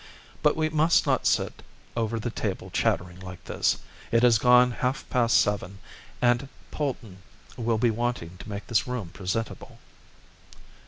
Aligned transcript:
But 0.41 0.55
we 0.55 0.67
must 0.67 1.05
not 1.05 1.27
sit 1.27 1.61
over 1.95 2.19
the 2.19 2.31
table 2.31 2.71
chattering 2.71 3.19
like 3.19 3.45
this; 3.45 3.77
it 4.11 4.23
has 4.23 4.39
gone 4.39 4.71
half 4.71 5.07
past 5.11 5.37
seven, 5.39 5.77
and 6.23 6.49
Polton 6.71 7.19
will 7.55 7.77
be 7.77 7.91
wanting 7.91 8.35
to 8.39 8.49
make 8.49 8.65
this 8.65 8.87
room 8.87 9.09
presentable." 9.09 9.77